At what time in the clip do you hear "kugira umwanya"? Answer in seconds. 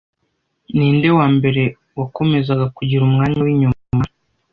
2.77-3.39